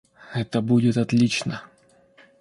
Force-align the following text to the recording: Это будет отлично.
Это 0.33 0.61
будет 0.63 0.97
отлично. 0.97 1.61